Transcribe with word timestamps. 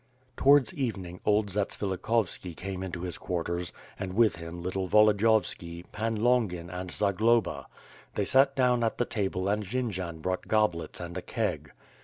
Towards 0.35 0.73
evening, 0.73 1.21
old 1.27 1.49
Zatsvilikhovski 1.51 2.57
came 2.57 2.81
into 2.81 3.01
his 3.01 3.19
quar 3.19 3.43
ters, 3.43 3.71
and 3.99 4.13
with 4.13 4.37
him, 4.37 4.59
little 4.63 4.87
Volodiyovski, 4.87 5.85
Pan 5.91 6.15
Longin 6.15 6.71
and 6.71 6.89
Za 6.89 7.13
globa. 7.13 7.65
They 8.15 8.25
sat 8.25 8.55
down 8.55 8.83
at 8.83 8.97
the 8.97 9.05
table 9.05 9.47
and 9.47 9.63
Jendzian 9.63 10.19
brought 10.19 10.47
goblets 10.47 10.99
and 10.99 11.15
a 11.19 11.21
keg. 11.21 11.71